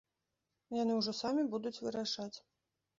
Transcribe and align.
Яны 0.79 0.97
ўжо 0.99 1.11
самі 1.21 1.47
будуць 1.55 1.77
вырашаць. 1.85 2.35